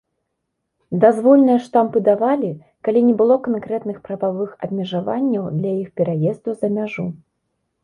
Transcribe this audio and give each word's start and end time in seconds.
Дазвольныя 1.01 1.57
штампы 1.65 2.01
давалі, 2.07 2.49
калі 2.87 2.99
не 3.11 3.13
было 3.21 3.37
канкрэтных 3.49 4.01
прававых 4.09 4.51
абмежаванняў 4.71 5.43
для 5.61 5.71
іх 5.85 5.95
пераезду 6.01 6.49
за 6.65 6.75
мяжу. 6.77 7.07